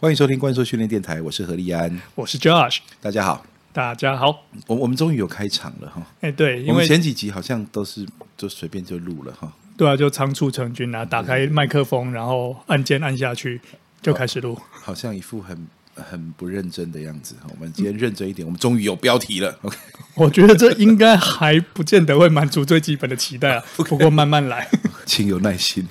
[0.00, 8.06] 欢迎收听怪兽训练电台，我是何立安，我是 Josh，大家好，大家好，我我们终于有开场了哈，哎对，因为我们前几集好像都是
[8.36, 13.60] 就随便就录了哈，对啊，就仓促成军啊，打开麦克风，然后按键按下去
[14.00, 15.66] 就开始录，好像一副很
[15.96, 17.34] 很不认真的样子。
[17.50, 19.58] 我们今天认真一点，我们终于有标题了。
[19.62, 19.76] OK，
[20.14, 24.68] 我觉得这应该还不见得会满足最基本的期待啊， 不过慢慢来，
[25.04, 25.84] 请有耐心。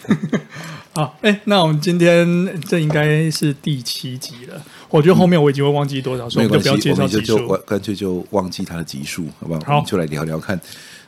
[0.97, 4.59] 好，哎，那我们今天这应该是第七集了。
[4.89, 9.59] 我觉得后面我已经会忘记多少，嗯、所以我们就不要介绍集数，就干脆就忘记它的集数，好不好？
[9.63, 10.59] 好，我们就来聊聊看，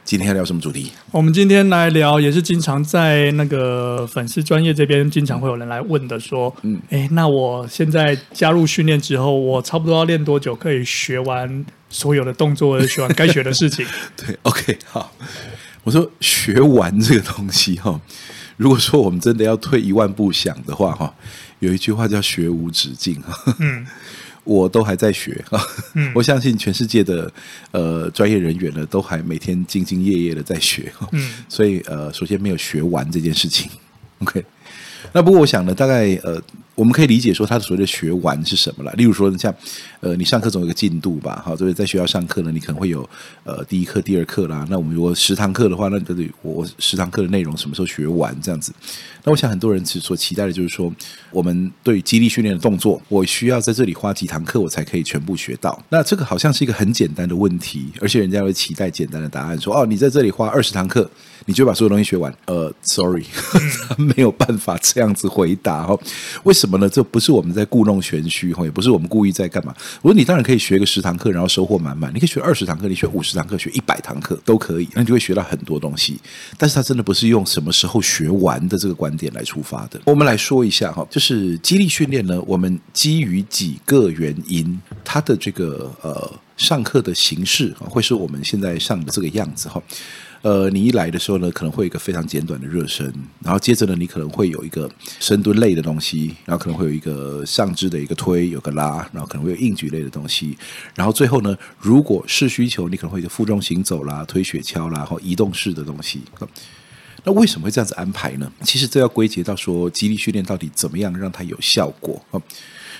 [0.05, 0.91] 今天要聊什么主题？
[1.09, 13.84] 我们今天来聊，也是经常在那个粉丝专业这边，经常会有人来问的，说，嗯，哎，那我现在加入训练之后，我差不多要练多久可以学完所有的动作，学完该学的事情？
[14.15, 15.12] 对，OK，好。
[15.84, 17.99] 我说学完这个东西哈。
[18.59, 21.13] 如果说我们真的要退一万步想的话，哈，
[21.59, 23.23] 有一句话叫“学无止境”，
[23.58, 23.88] 嗯，
[24.44, 25.41] 我都还在学，
[25.96, 27.32] 嗯，我相信全世界的
[27.71, 33.71] 呃专业人员呢，都还每天兢兢业业的在学，嗯，所以呃，首先没有学完这件事情
[34.20, 34.43] ，OK。
[35.13, 36.41] 那不过我想呢，大概呃。
[36.80, 38.94] 我们可以理解说，他所谓的学完是什么了？
[38.94, 39.54] 例如说，像
[39.99, 43.08] 呃，你上课总有个进度吧，哈，就是在学校上课呢，你可能会有
[43.44, 44.66] 呃第一课、第二课啦。
[44.70, 48.72] 那我们如果十堂课的话，那就得我十堂课的内容什么时候学完这样子？
[49.26, 50.90] 那我想很多人其实所期待的就是说，
[51.32, 55.77] 我们对肌力训练的动作，我需要在这里花几堂课，我才可以全部学到。
[55.90, 61.12] 那这个好像是一个很简单的问题，而且人家会期待简单的答案，说哦，你在这里花二十堂课，
[61.46, 62.34] 你就把所有东西学完？
[62.46, 63.26] 呃，sorry，
[64.00, 66.00] 没有办法这样子回答哦。
[66.46, 66.69] 为什么？
[66.69, 66.88] 什么呢？
[66.88, 69.75] 这不是我们在故弄玄虚哈，也不是我们故意在干嘛。
[70.03, 72.13] 我说你当然可以学个十堂课，然后收获满满。
[72.13, 76.19] 你可以学二十堂课，你学五十堂课，学一百堂课都可以，那你就会学到很多东西。
[76.59, 80.00] 但是它真的不是用什么时候学完的这个观点来出发的。
[80.06, 89.81] 我们来说一下哈，就是激励训练呢，我们基于几个原因，它的这个呃上课的形式会是我们现在上的这个样子哈。
[90.41, 93.13] 呃，你一来的时候呢，可能会有一个非常简短的热身，
[93.44, 94.89] 然后接着呢，你可能会有一个
[95.19, 100.57] 深蹲类的东西，然后可能会有一个上肢的一个推，有个拉，然后可能会有硬举类的东西，
[100.95, 106.22] 然后最后呢，如果是需求，你可能会有负重行走啦、推雪橇啦，然后移动式的东西。
[107.25, 108.50] 那为什么会这样子安排呢？
[108.63, 112.41] 其实这要归结到说，肌力训练到底怎么样让它有效果啊？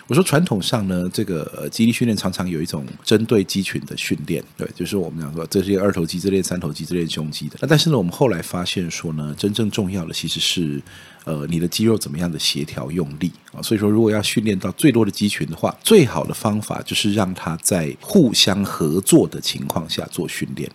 [0.10, 7.58] 我说传统上呢，这个呃，肌力训练常常有一种针对肌群的训练，对，就是我们讲说，这是一个二头肌这练、三头肌这练、胸肌的。
[7.62, 10.82] 那但是呢，我们后来发现说呢，真正重要的其实是。
[11.26, 13.62] 呃，你的肌肉怎么样的协调用力啊？
[13.62, 20.72] 所以说，如果要训练到最多的肌群的话，最好的方法就是让它在互相合作的情况下做训练。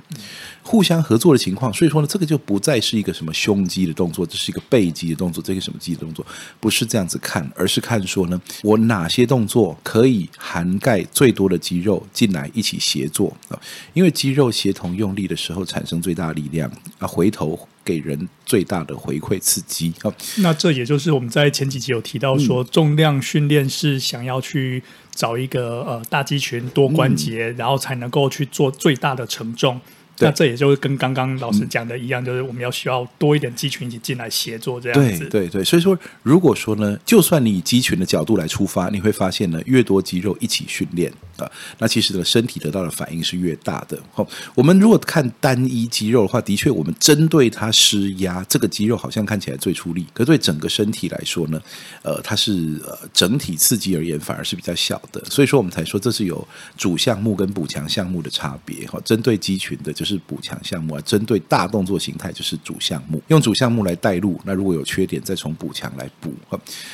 [0.64, 6.26] 互相合作的情况，所以说呢，这个就不再是一个什么胸肌的动作，这是一个背肌的动作，这个什么肌的动作，
[6.58, 13.60] 不是这样子看，而是看说呢，我哪些动作可以涵盖最多的肌肉进来一起协作啊？
[13.92, 17.68] 因为肌肉协同用力的时候，产生最大的力量啊，回头。
[17.84, 20.10] 给人最大的回馈刺激啊。
[20.38, 24.82] 那这也就是我们在前几集有提到说，重量训练是想要去
[25.14, 29.78] 找一个呃大肌群多关节，嗯、然后才能够去做最大的承重。
[30.24, 35.26] 那这也就是跟刚刚老师讲的一样，嗯、就是我们要需要多一点肌群一起进来协作这样子。
[35.26, 43.98] 对对对，所以说如果说呢，就算你以肌群的角度来出发，你会发现呢，越多肌肉一起训练啊，那其实呢，身体得到的反应是越大的。
[44.12, 51.60] 好，我们如果看单一肌肉的话，的确我们针对它施压，这个肌肉好像看起来最出力，可是对整个身体来说呢，
[52.02, 55.20] 呃，它是呃整体刺激而言反而是比较小的。
[55.24, 56.46] 所以说我们才说这是有
[56.76, 58.86] 主项目跟补强项目的差别。
[58.86, 60.04] 哈，针对肌群的就。
[60.04, 64.40] 就是补强项目啊，针对大动作形态就是主项目，用主项目来带路。
[64.44, 66.32] 那如果有缺点，再从补强来补。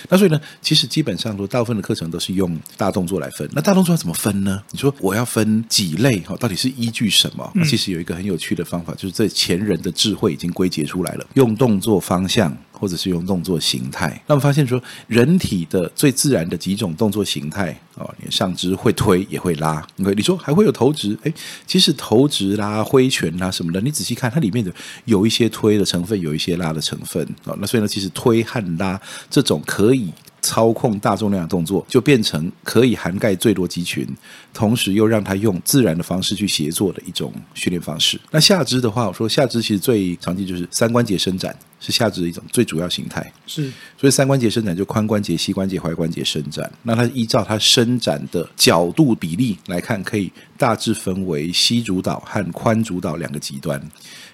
[0.08, 3.48] 那所以呢，其实基本上说，大部分的课程都是用大动作来分。
[3.52, 4.62] 那大动作要怎么分呢？
[4.70, 6.18] 你说我要分几类？
[6.20, 7.50] 哈，到底是依据什么？
[7.54, 12.56] 那其实有一个很有趣的方法，就是这前人的智慧已经归结出来了，用动作方向。
[12.80, 21.16] 或者是用动作形态，那么发现说，人体的最自然的几种动作形态哦，你上肢会推也会拉你说还会有投掷？
[21.24, 21.34] 诶，
[21.66, 24.72] 其实投掷啦、挥拳啦什么的，你仔细看，它里面的
[25.04, 27.54] 有一些推的成分，有一些拉的成分哦。
[27.60, 30.10] 那所以呢，其实推和拉这种可以。
[30.40, 34.06] 操控大重量的动作，就变成可以涵盖最多肌群，
[34.52, 38.20] 同时又让它用自然的方式去协作的一种训练方式。
[38.30, 43.32] 那下肢的话，我说下肢其实最常见就是三关节伸展是下肢的一种最主要形态。
[43.46, 46.70] 是，所以三关节伸展就髋关节、膝关节、踝关节伸展。
[46.82, 53.80] 那它依照它伸展的角度比例来看，可以大致分为膝主导和髋主导两个极端。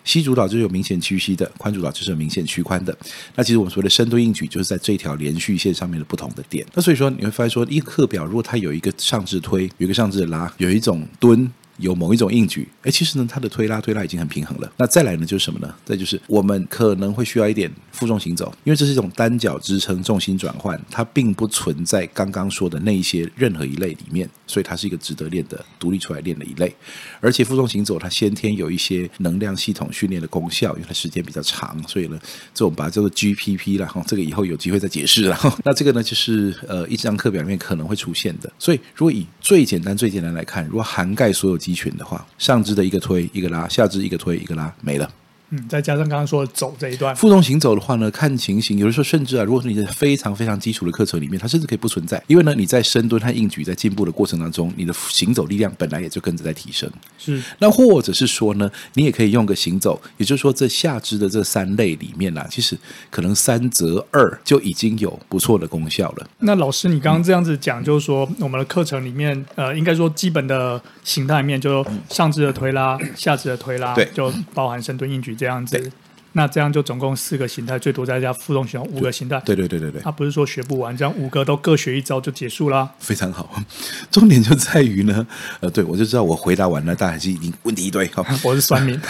[0.06, 2.96] 膝主导就是有明显屈膝的，宽主导就是有明显屈髋的。
[3.34, 6.64] 那其实我们说的深蹲硬举，就是在这条连续线上面的不同的点。
[6.72, 11.50] 那所以说，你会发现说，一个课表如果它有一个上肢推，有一个上肢拉，有一种蹲。
[11.78, 14.72] 有某一种硬举，哎，其实呢，它的推拉推拉已经很平衡了。
[14.76, 15.74] 那再来呢，就是什么呢？
[15.84, 26.74] 再就是我们可能会需要一点负重行走，因为这是一种单脚支撑重心转换，它并不存在刚刚说的那一些任何一类里面，所以它是一个值得练的、独立出来练的一类。
[27.20, 32.18] 而且负重行走它先天有一些能量系统训练的功效，因为它时间比较长，所以呢，
[32.54, 34.02] 这我们把它叫做 GPP 了哈。
[34.06, 35.38] 这个以后有机会再解释了。
[35.62, 38.50] 那这个呢，就是呃，一张课表里面可能会出现的。
[38.58, 41.58] 所以如果以最简单、最简单来看，如果涵盖所有。
[41.66, 45.10] 肌群的话，上肢的一个推一个拉，下肢一个推一个拉，没了。
[45.50, 56.90] 嗯，再加上刚刚说的走这一段，负重行走的话呢，看情形，有的时候甚至啊，如果是你在非常非常基础的课程里面，它甚至可以不存在，因为呢，你在深蹲和硬举在进步的过程当中，你的行走力量本来也就跟着在提升。
[57.16, 62.76] 是，那或者是说呢，你也可以用个行走，也就是说，这下肢的这三类里面呢、啊，其实
[63.08, 66.28] 可能三则二就已经有不错的功效了。
[66.40, 75.35] 那老师，你刚刚这样子讲，就是说我们的课程里面，呃，应该说基本的形态里面，就上肢的推拉，下肢的推拉，对，就包含深蹲、硬举。
[75.36, 75.92] 这样子，
[76.32, 79.40] 那这样就总共四个形态，最多再加负重形五个形态。
[79.44, 82.90] 对对对对对，他不是说学不完，这样五个都各学一招就结束啦。
[82.98, 83.62] 非常好，
[84.10, 85.26] 重点就在于呢，
[85.60, 88.06] 呃，对我就知道我回答完了，大家还是已经问题一堆。
[88.08, 89.00] 好， 我是酸民。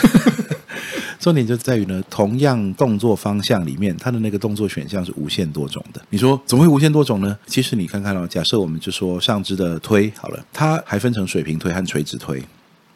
[1.19, 6.01] 重点就在于呢，同样动作方向里面，它的那个动作选项是无限多种的。
[6.11, 7.37] 你说怎么会无限多种呢？
[7.47, 12.41] 其实你看看哦，假设我们就说上肢的推好了，它还分成水平推和垂直推。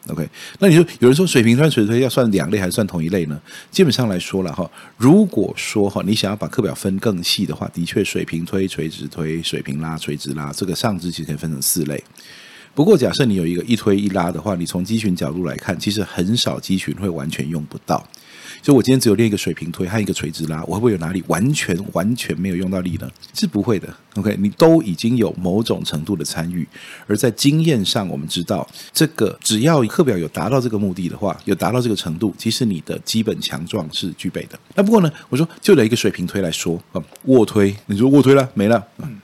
[0.07, 0.27] OK，
[0.59, 3.39] 那你说有人说水平推、垂直推要算两类还是算同一类呢？
[3.69, 12.03] 基本上来说了哈，如果说哈你想要把课表分更细的话，的确水平推、垂直推、水平拉、垂直拉，这个上肢其实可以分成四类。
[12.73, 18.03] 不过假设你有一个一推一拉的话，你从肌群角度来看，其实很少肌群会完全用不到。
[18.61, 23.09] 就我今天只有练一个水平推和一个垂直拉，我会不会有哪里完全完全没有用到力呢？
[23.33, 23.87] 是不会的。
[24.15, 26.67] OK，你都已经有某种程度的参与，
[27.07, 34.59] 而在经验上，我们知道这个只要课表有达到这个目的的话，有达到这个程度，其实你的基本强壮是具备的。
[34.75, 38.85] 那不过呢，我说就拿一个水平推来说啊，卧推，你说卧推了没了？
[38.99, 39.19] 嗯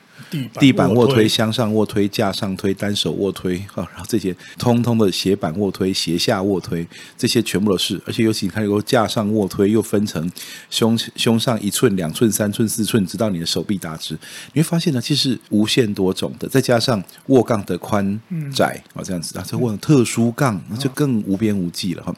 [0.60, 6.86] 地板卧推、向上卧推、架上推、单手卧推，哈，然后这些通通的斜板卧推、斜下卧推，
[7.18, 8.02] 这些全部都是。
[8.06, 10.30] 而且尤其你看，有架上卧推又分成
[10.70, 14.18] 胸胸上一寸、两寸、三寸、四寸，直到你的手臂打直，
[14.54, 16.48] 你会发现呢，其实无限多种的。
[16.48, 18.20] 再加上卧杠的宽
[18.54, 22.16] 窄啊，这样子啊，这卧特殊杠，那就更无边无际了哈。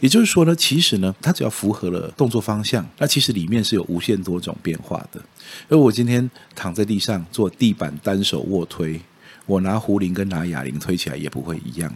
[0.00, 5.20] 也就是说呢，其实呢，它只要符合了动作方向，那其实里面是有无限多种变化的。
[5.68, 9.00] 而我今天躺在地上做地板单手卧推，
[9.46, 11.92] 我拿壶铃跟拿哑铃推起来也不会一样。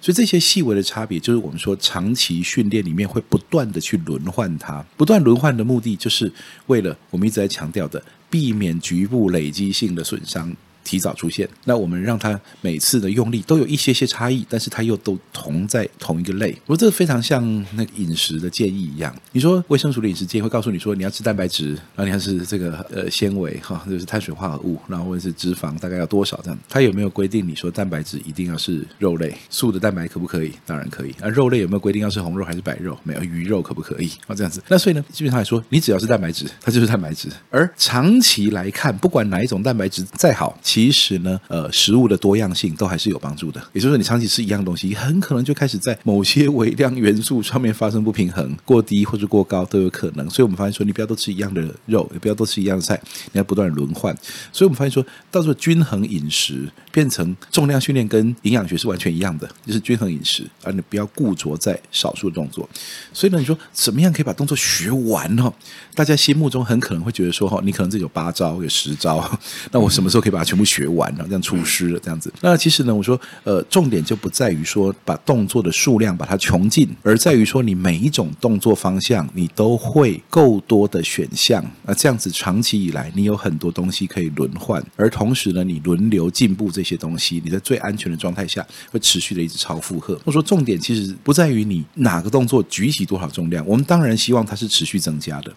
[0.00, 4.84] 所以这些细微的差别，就是我们说长期训练里面会不断的去轮换它。
[4.96, 6.32] 不断轮换的目的，就是
[6.66, 10.54] 为了我们一直在强调的，避免局部累积性的损伤。
[10.84, 16.56] 提早出现，那我们让它每次的用力都有一些些差异，但是它又都同在同一个类。
[16.66, 17.42] 我这个非常像
[17.72, 19.14] 那个饮食的建议一样。
[19.32, 26.58] 你说卫生署的饮食建议会告诉你说，你要吃蛋白质，然后你要吃这个呃纤维哈，就是碳水化合物，然后或者是脂肪大概要多少这样。
[26.68, 29.34] 它有没有规定你说蛋白质一定要是肉类？
[29.50, 30.52] 素的蛋白可不可以？
[30.66, 31.14] 当然可以。
[31.20, 32.98] 啊肉类有没有规定要是红肉还是白肉？
[33.02, 34.10] 没有，鱼肉可不可以？
[34.26, 34.62] 啊，这样子。
[34.68, 37.28] 那所以呢，基本上来说，你只要是蛋白质，它就是蛋白质。
[37.50, 40.58] 而长期来看，不管哪一种蛋白质再好。
[40.74, 43.62] 其实呢，呃，食物的多样性都还是有帮助的。
[43.72, 50.28] 也就是说，你长期吃一样东西，很可能就开始在某些微量元素上面发生不平衡，过低或者过高都有可能。
[50.28, 54.12] 所以我们发现说，你不要都吃一样的肉，也不要都吃一样的菜，你要不断的轮换。
[54.50, 62.68] 所以我们发现说，到时候均衡饮食变成重量训练跟营养学是完全一样的，就是均衡饮食，而你不要固着在少数动作。
[63.12, 65.52] 所以呢，你说怎么样可以把动作学完呢？
[65.94, 69.38] 大家心目中很可能会觉得说，哈，你可能这有八招，有十招，
[69.70, 72.32] 那我什么时候可以把它全部学完了，这样出师了，这样子。
[72.40, 81.64] 那其实呢，我说，呃，重点就不在于说把动作的数量把它穷尽，而在于说你每一种动作方向你都会够多的选项。
[81.84, 90.18] 那这样子长期以来，你有很多东西可以轮换，而同时呢，你轮流进步这些东西，你在最安全的状态下会持续的一直超负荷。
[90.24, 95.52] 我说重点其实不在于你哪个动作举起多少重量，我们当然希望它是持续增加的，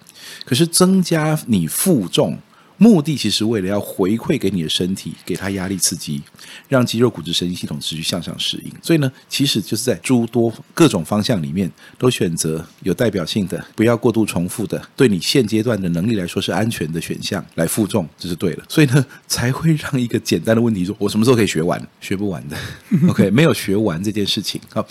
[0.45, 2.37] 可是增加你负重。
[2.77, 6.21] 目的其实为了要回馈给你的身体，给它压力刺激，
[6.67, 8.71] 让肌肉、骨质、神经系统持续向上适应。
[8.81, 18.63] 所以呢，其实就是在诸多各种方向里面，都选择有代表性的，不要过度重复的，对你现阶段的能力来说是安全的选项来负重，这是对的。
[18.69, 21.81] 所以呢，才会让一个简单的问题说：我什么时候可以学完？
[21.99, 22.57] 学不完的。
[23.09, 24.59] OK，没有学完这件事情。
[24.71, 24.85] 好，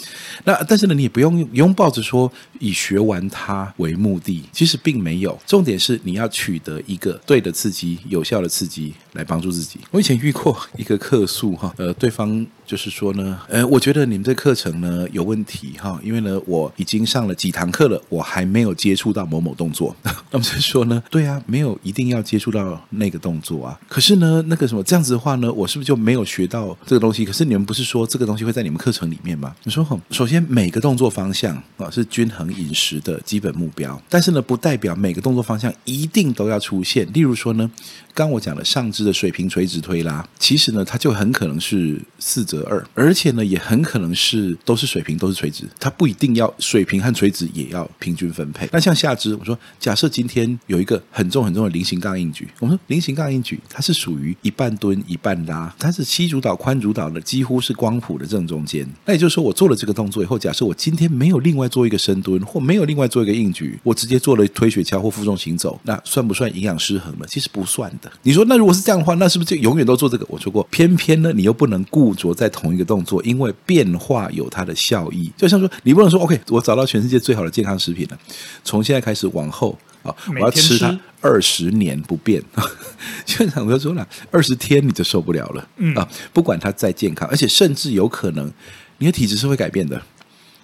[0.45, 5.39] 那但是呢，你也不用拥抱着说以学完它为目的，其实并没有。
[5.47, 9.81] 重点是你要取得一个对的刺激、及有效的刺激来帮助自己。
[9.91, 19.95] 我以前遇过一个客诉哈，呃，对方就是说呢，呃，我觉得你们这课程呢有问题哈，因为呢我已经上了几堂课了，我还没有接触到某某动作。
[20.31, 23.81] 那么就说呢，对啊，没有一定要接触到那个动作啊。
[23.89, 27.25] 可是呢，那个什么这样子的话呢，我是不是就没有学到这个东西？
[27.25, 29.55] 可是你们不是说这个东西会在你们课程里面吗？
[29.65, 37.07] 你说吼，首先每个动作方向啊是均衡饮食的基本目标，但是呢，不代表每个动作方向一定都要出现。
[37.13, 37.71] 例如说呢，
[38.17, 48.67] 刚我讲了上肢的水平垂直推拉，其实呢，它就很可能是四则二，而且呢，也很可能是都是水平都是垂直，它不一定要水平和垂直也要平均分配。
[48.73, 58.89] 那像下肢，我说假设今天有一个很重很重的菱形杠硬举，我们说菱形杠硬举它是属于一半蹲一半拉，它是膝主导髋主导的，几乎是光谱的正中间。
[59.05, 67.27] 那也就是说，我做了这个动作以后，假设我今天没有另外做一个深蹲，或没有另外做一个硬举，我直接做了推雪橇或负重行走，那算不算营养失衡了？
[67.27, 68.06] 其实不算的。
[68.23, 70.27] 你说那如果是这样的话，那是不是就永远都做这个？
[70.29, 75.31] 我说过，偏偏呢，你又不能固着在同一个动作，因为变化有它的效益。
[75.37, 78.19] 就像说，你不能说 OK，我找到全世界最好的健康食品了，
[78.65, 82.43] 从现在开始往后啊，我要吃它二十年不变。
[83.27, 88.53] 现场我就说了，二十天你就受不了了，嗯啊，不管它再健康，而且甚至有可能
[88.99, 90.01] 你的体质是会改变的。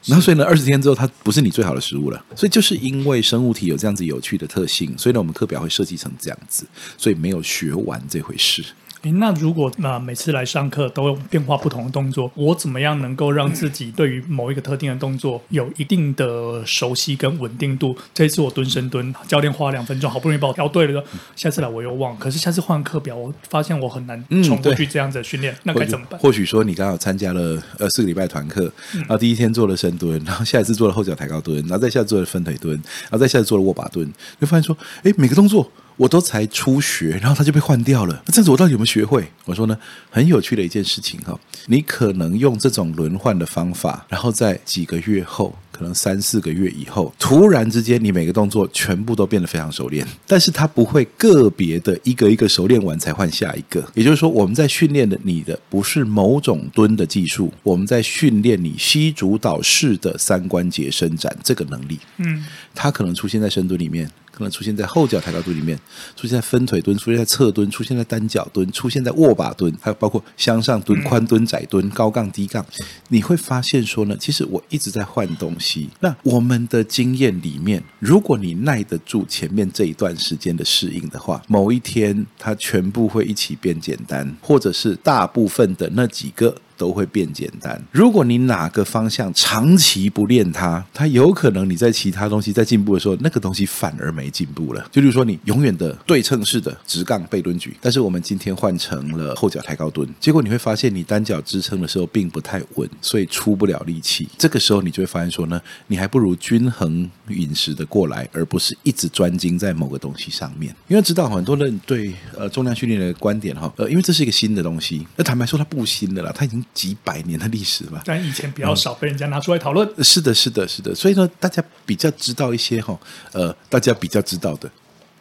[0.04, 2.24] 然后所以呢，二十天之后它不是你最好的食物了。
[2.34, 6.66] 所以就是因为生物体有这样子有趣的特性，所以呢，我们课表会设计成这样子，
[6.98, 8.64] 所以没有学完这回事。
[9.02, 17.96] 诶，那如果那每次来上课都有变化不同的动作，我怎么样能够让自己对于某一个特定的动作有一定的熟悉跟稳定度？
[18.14, 21.02] 这一次我蹲深蹲，教练花两分钟，好不容易把我调对了，
[21.34, 22.16] 下次来我又忘。
[22.16, 26.20] 可是下次换课表，我发现我很难重复去这样子的训练，嗯、那该怎么办？
[26.20, 34.08] 或许说你刚好参加了呃四个礼拜团课，然后第一天做了深蹲，然后下一次做了后脚抬高蹲，然后再下次做了分腿蹲，然后再下次做了握把蹲，
[34.40, 35.68] 就发现说，诶，每个动作。
[35.96, 38.22] 我都才初学，然后他就被换掉了。
[38.26, 39.24] 那这样子我到底有没有学会？
[39.44, 39.76] 我说呢，
[40.10, 53.84] 很有趣的一件事情哈，你可能用这种轮换的方法，然后在几个月后，可能三四个月以后，突然之间你每个动作全部都变得非常熟练，但是他不会个别的一个一个熟练完才换下一个。
[53.94, 61.98] 也就是说，我们在训练的你的不是某种蹲的技术，我们在训练你膝主导式的三关节伸展这个能力。
[62.18, 62.44] 嗯，
[62.74, 64.10] 它可能出现在深蹲里面。
[64.42, 65.78] 可能出现在后脚抬高蹲里面，
[66.16, 72.66] 出现在分腿蹲，出现在侧蹲，出现在单脚蹲，出现在握把蹲，还有包括向上蹲、宽蹲、窄蹲、高杠、低杠。
[73.08, 75.88] 你会发现说呢，其实我一直在换东西。
[76.00, 86.52] 那我们的经验里面，如果你耐得住前面这一段时间的适应的话，某一天它全部会一起变简单，或者是大部分的那几个。
[86.82, 87.80] 都会变简单。
[87.92, 94.84] 如果你哪个方向长期不练它，它有可能你在其他东西在进步的时候，那个东西反而没进步了。
[94.90, 104.28] 就比如说你永远的对称式的直杠背蹲举，但是我们今天换成了后脚抬高蹲，结果你会发现你单脚支撑的时候并不太稳，所以出不了力气。
[104.36, 110.74] 这个时候你就会发现说呢，你还不如均衡饮食的过来，而不是一直专精在某个东西上面。
[110.88, 116.64] 因为知道很多人对呃重量训练的观点哈，呃，因为这是一个新的东西，那坦白说它不新的啦，它已经。
[116.74, 119.88] 几百年的历史吧，但以前比较少被人家拿出来讨论。
[119.96, 120.94] 嗯，是的，是的，是的。
[120.94, 122.98] 所以呢，大家比较知道一些哈，
[123.32, 124.70] 呃，大家比较知道的，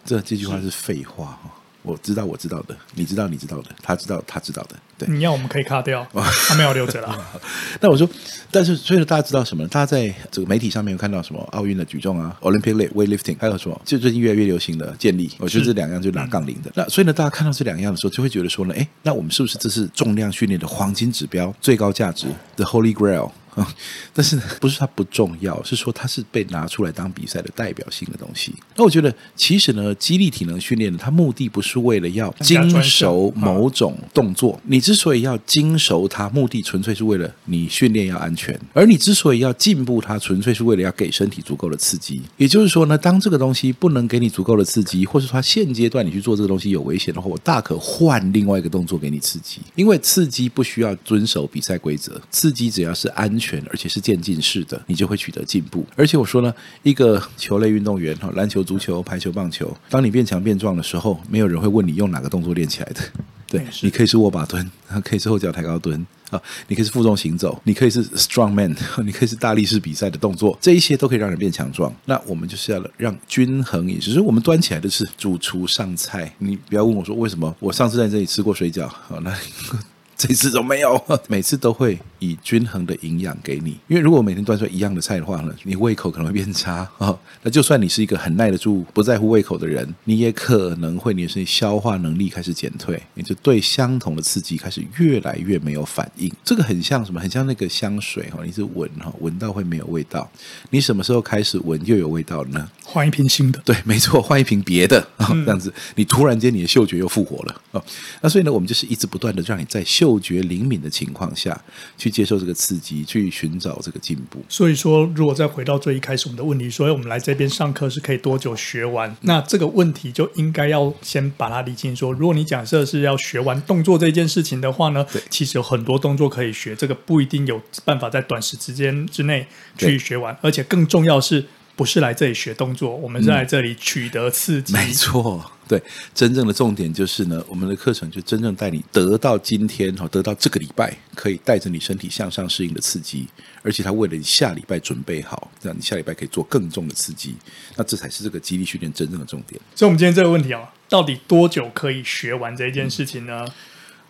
[0.05, 1.51] 这这句话是废话哈。
[1.83, 4.75] 我知道，我知道的，你知道，你知道的，他知道，他知道的。
[4.97, 6.05] 对，你要我们可以卡掉，
[6.47, 7.41] 他没有留着了。
[7.79, 8.07] 那我说，
[8.51, 9.67] 但是所以大家知道什么？
[9.67, 11.41] 大家在这个媒体上面有看到什么？
[11.51, 13.81] 奥运的举重啊，Olympic weightlifting，还有什么？
[13.83, 16.71] 就最近越来越流行的健力，我觉得这两样就拿杠铃的。
[16.75, 23.31] 那所以呢，大家看到这两样的时候，就会觉得说呢，哎，那我们是不是这是重量训练的黄金指标、最高价值 The Holy Grail？
[23.55, 23.75] 啊，
[24.13, 28.53] 但是，不是它不重要，是说它是被拿出来当比赛的代表性的东西。
[28.75, 34.59] 那我觉得，其实呢，肌力体能训练呢，它目的不是为了要精熟某种动作。
[34.65, 38.57] 你之所以要精熟它，目的纯粹是为了你训练要安全。
[38.73, 42.21] 而你之所以要进步它，纯粹是为了要给身体足够的刺激。
[42.37, 49.59] 也就是说呢，当这个东西不能给你足够的刺激，或是它现阶段你去做这个东西有危险的话，我大可换另外一个动作给你刺激。
[49.75, 55.83] 因为刺激不需要遵守比赛规则，刺激只要是安全，而且是渐进式的，你就会取得进步。
[55.95, 63.01] 而且我说呢，一个球类运动员哈，篮球、足球、排球、棒球，当你变强变壮的时候，没有人会问你用哪个动作练起来的。
[63.47, 64.71] 对，你可以是握把蹲，
[65.03, 66.05] 可以是后脚抬高蹲。
[66.29, 71.93] 啊，你可以是负重行走，你可以是 strong man，你可以是大力士比赛的动作，这一些都可以让人变强壮。
[72.05, 76.33] 那我们就是要让均衡饮食，所以我们端起来的是主厨上菜。
[76.37, 79.37] 你不要问我说为什么，我上次在这里吃过水饺，好，那
[80.15, 81.99] 这次都没有， 每次都会。
[82.21, 87.19] 以均衡的营养给你，因为如果每天端出来一样的菜的话呢，你胃口可能会变差啊、 哦。
[87.41, 96.31] 那就算你是一个很耐得住、不在乎胃口的人，你也可能会你的身体消化能力开始减退，你就对相同的刺激开始越来越没有反应。
[96.43, 97.19] 这个很像什么？
[97.19, 100.29] 很像那个香水哈，你是闻哈，闻到会没有味道。
[100.69, 102.69] 你什么时候开始闻又有味道呢？
[102.85, 103.59] 换一瓶新的。
[103.65, 107.83] 对，没错，换一瓶别的啊、哦，这样子你突然间你的嗅觉又复活了啊、哦。
[108.21, 111.59] 那所以呢，我们就是一直不断的让你在嗅觉灵敏的情况下
[111.97, 112.10] 去。
[112.11, 114.43] 接受这个刺激，去寻找这个进步。
[114.49, 119.15] 所以说，如果再回到最一开始我们的问题，所以我们来这边上课是可以多久学完？
[119.21, 121.95] 那这个问题就应该要先把它理清。
[121.95, 130.37] 说，如果你假设是要学完动作这件事情的话呢，对，其实有很多动作可以学，这个不一定有办法在短时之间之内去学完。
[130.41, 134.73] 而且更重要是，不是来这里学动作，我们是来这里取得刺激。
[134.73, 135.51] 嗯、没错。
[135.71, 135.81] 对，
[136.13, 143.25] 真正的重点就是呢，我们的课程就真正带你得到今天哈，得到这个礼拜可以带着你身体向上适应的刺激，
[143.61, 147.35] 而且他为了你下礼拜准备好，让你下礼拜可以做更重的刺激，
[147.77, 149.61] 那这才是这个激励训练真正的重点。
[149.73, 153.47] 所以，我们今天这个问题啊，到底多久可以学完这一件事情呢？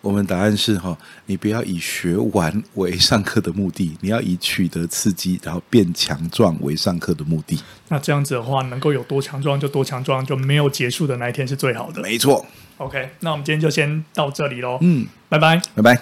[0.02, 7.58] 我们答案是哈，你不要以学完为上课的目的，你要以取得刺激，然后变强壮为上课的目的。
[7.88, 12.02] 那这样子的话，能够有多强壮就多强壮，就没有结束的那一天是最好的。
[12.02, 12.44] 没错。
[12.78, 14.78] OK，那我们今天就先到这里喽。
[14.80, 16.00] 嗯，拜拜，拜拜。